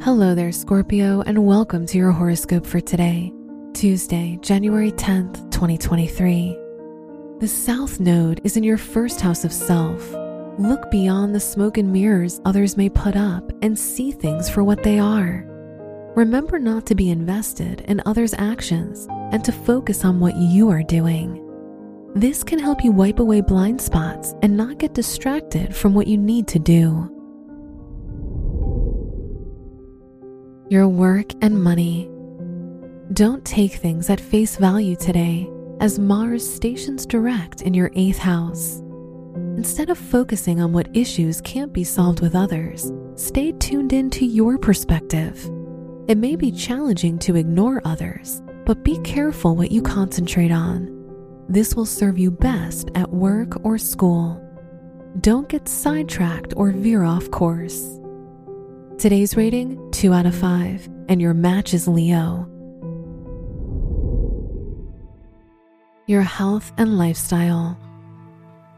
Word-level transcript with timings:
Hello 0.00 0.32
there, 0.32 0.52
Scorpio, 0.52 1.22
and 1.22 1.44
welcome 1.44 1.84
to 1.84 1.98
your 1.98 2.12
horoscope 2.12 2.64
for 2.64 2.80
today, 2.80 3.32
Tuesday, 3.74 4.38
January 4.42 4.92
10th, 4.92 5.50
2023. 5.50 6.56
The 7.40 7.48
South 7.48 7.98
Node 7.98 8.40
is 8.44 8.56
in 8.56 8.62
your 8.62 8.78
first 8.78 9.20
house 9.20 9.44
of 9.44 9.52
self. 9.52 10.14
Look 10.56 10.88
beyond 10.92 11.34
the 11.34 11.40
smoke 11.40 11.78
and 11.78 11.92
mirrors 11.92 12.40
others 12.44 12.76
may 12.76 12.88
put 12.88 13.16
up 13.16 13.50
and 13.60 13.76
see 13.76 14.12
things 14.12 14.48
for 14.48 14.62
what 14.62 14.84
they 14.84 15.00
are. 15.00 15.44
Remember 16.14 16.60
not 16.60 16.86
to 16.86 16.94
be 16.94 17.10
invested 17.10 17.80
in 17.82 18.00
others' 18.06 18.34
actions 18.38 19.08
and 19.32 19.44
to 19.44 19.50
focus 19.50 20.04
on 20.04 20.20
what 20.20 20.36
you 20.36 20.70
are 20.70 20.84
doing. 20.84 21.44
This 22.14 22.44
can 22.44 22.60
help 22.60 22.84
you 22.84 22.92
wipe 22.92 23.18
away 23.18 23.40
blind 23.40 23.80
spots 23.82 24.32
and 24.42 24.56
not 24.56 24.78
get 24.78 24.94
distracted 24.94 25.74
from 25.74 25.92
what 25.92 26.06
you 26.06 26.16
need 26.16 26.46
to 26.48 26.60
do. 26.60 27.17
Your 30.70 30.88
work, 30.88 31.32
and 31.42 31.62
money. 31.62 32.10
Don't 33.12 33.44
take 33.44 33.72
things 33.72 34.10
at 34.10 34.20
face 34.20 34.56
value 34.56 34.96
today, 34.96 35.48
as 35.80 35.98
Mars 35.98 36.48
stations 36.48 37.06
direct 37.06 37.62
in 37.62 37.72
your 37.72 37.90
eighth 37.94 38.18
house. 38.18 38.82
Instead 39.56 39.90
of 39.90 39.98
focusing 39.98 40.60
on 40.60 40.72
what 40.72 40.94
issues 40.94 41.40
can't 41.40 41.72
be 41.72 41.84
solved 41.84 42.20
with 42.20 42.34
others, 42.34 42.92
stay 43.14 43.52
tuned 43.52 43.92
in 43.92 44.10
to 44.10 44.26
your 44.26 44.58
perspective. 44.58 45.50
It 46.06 46.18
may 46.18 46.36
be 46.36 46.52
challenging 46.52 47.18
to 47.20 47.36
ignore 47.36 47.82
others, 47.84 48.42
but 48.66 48.84
be 48.84 48.98
careful 48.98 49.56
what 49.56 49.72
you 49.72 49.82
concentrate 49.82 50.52
on. 50.52 50.94
This 51.48 51.74
will 51.74 51.86
serve 51.86 52.18
you 52.18 52.30
best 52.30 52.90
at 52.94 53.10
work 53.10 53.64
or 53.64 53.78
school. 53.78 54.44
Don't 55.20 55.48
get 55.48 55.66
sidetracked 55.66 56.52
or 56.56 56.70
veer 56.70 57.02
off 57.02 57.30
course. 57.30 57.98
Today's 58.98 59.36
rating 59.36 59.87
2 59.98 60.12
out 60.12 60.26
of 60.26 60.34
5, 60.36 60.88
and 61.08 61.20
your 61.20 61.34
match 61.34 61.74
is 61.74 61.88
Leo. 61.88 62.48
Your 66.06 66.22
health 66.22 66.70
and 66.78 66.96
lifestyle. 66.96 67.76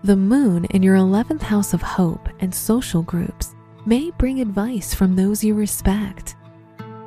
The 0.03 0.17
moon 0.17 0.65
in 0.71 0.83
your 0.83 0.97
11th 0.97 1.43
house 1.43 1.75
of 1.75 1.83
hope 1.83 2.27
and 2.41 2.55
social 2.55 3.03
groups 3.03 3.55
may 3.85 4.11
bring 4.13 4.41
advice 4.41 4.95
from 4.95 5.15
those 5.15 5.45
you 5.45 5.53
respect. 5.53 6.37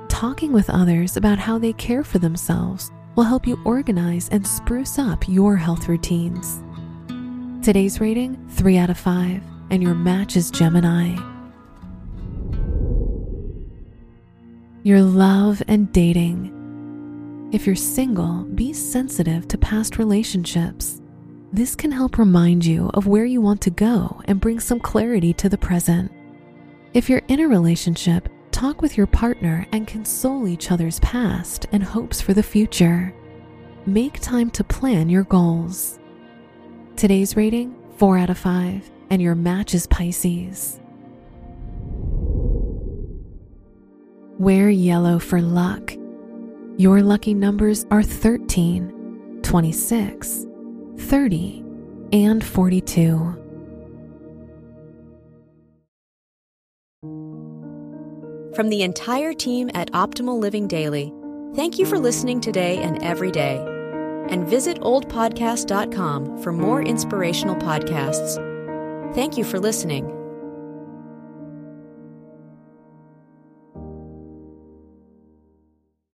Talking 0.10 0.54
with 0.54 0.70
others 0.70 1.18
about 1.18 1.40
how 1.40 1.58
they 1.58 1.74
care 1.74 2.04
for 2.04 2.20
themselves 2.20 2.92
will 3.16 3.24
help 3.24 3.48
you 3.48 3.60
organize 3.66 4.30
and 4.30 4.46
spruce 4.46 5.00
up 5.00 5.28
your 5.28 5.56
health 5.56 5.88
routines. 5.88 6.62
Today's 7.66 8.00
rating 8.00 8.48
3 8.50 8.78
out 8.78 8.92
of 8.92 9.00
5, 9.00 9.42
and 9.72 9.82
your 9.82 9.96
match 9.96 10.38
is 10.38 10.52
Gemini. 10.52 11.33
Your 14.84 15.02
love 15.02 15.64
and 15.70 15.90
dating. 15.94 16.52
If 17.54 17.66
you're 17.66 17.74
single, 17.74 18.44
be 18.44 18.74
sensitive 18.74 19.48
to 19.48 19.58
past 19.58 19.98
relationships. 19.98 21.02
This 21.54 21.74
can 21.74 21.90
help 21.90 22.18
remind 22.18 22.66
you 22.66 22.90
of 22.94 23.08
where 23.08 23.24
you 23.24 23.40
want 23.40 23.62
to 23.62 23.70
go 23.70 24.22
and 24.26 24.42
bring 24.42 24.60
some 24.60 24.82
clarity 24.82 25.32
to 25.36 25.48
the 25.48 25.58
present. 25.58 26.12
If 26.94 27.10
you're 27.10 27.22
in 27.30 27.40
a 27.40 27.48
relationship, 27.48 28.28
talk 28.52 28.82
with 28.82 28.98
your 28.98 29.08
partner 29.08 29.66
and 29.72 29.88
console 29.88 30.50
each 30.50 30.70
other's 30.70 31.00
past 31.00 31.66
and 31.72 31.82
hopes 31.82 32.20
for 32.20 32.34
the 32.34 32.44
future. 32.44 33.16
Make 33.86 34.20
time 34.20 34.50
to 34.52 34.66
plan 34.66 35.10
your 35.10 35.24
goals. 35.24 35.98
Today's 36.98 37.38
rating 37.38 37.74
4 37.96 38.18
out 38.18 38.30
of 38.30 38.38
5, 38.38 38.92
and 39.12 39.22
your 39.22 39.36
match 39.36 39.74
is 39.74 39.88
Pisces. 39.88 40.82
Wear 44.44 44.70
yellow 44.70 45.20
for 45.20 45.42
luck. 45.42 45.96
Your 46.76 47.02
lucky 47.02 47.34
numbers 47.34 47.86
are 47.90 48.04
13, 48.04 49.40
26, 49.42 50.46
30, 50.98 51.64
and 52.12 52.44
42. 52.44 53.40
From 58.54 58.68
the 58.68 58.82
entire 58.82 59.32
team 59.32 59.72
at 59.74 59.90
Optimal 59.94 60.38
Living 60.38 60.68
Daily, 60.68 61.14
thank 61.56 61.80
you 61.80 61.86
for 61.86 61.98
listening 61.98 62.42
today 62.42 62.80
and 62.80 63.02
every 63.02 63.32
day. 63.32 63.66
And 64.28 64.46
visit 64.46 64.78
oldpodcast.com 64.82 66.44
for 66.44 66.52
more 66.52 66.82
inspirational 66.82 67.56
podcasts. 67.56 68.36
Thank 69.16 69.38
you 69.38 69.46
for 69.46 69.58
listening. 69.58 70.23